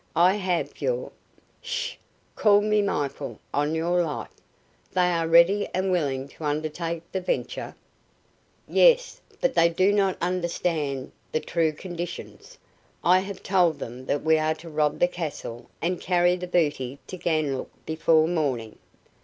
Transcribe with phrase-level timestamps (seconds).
[0.15, 1.11] "I have, your"
[1.61, 1.93] "Sh!
[2.35, 4.33] Call me Michael, on your life!
[4.93, 7.75] They are ready and willing to undertake the venture?"
[8.67, 12.57] "Yes, but they do not understand the true conditions.
[13.03, 16.97] I have told them that we are to rob the castle and carry the booty
[17.05, 18.79] to Ganlook before morning."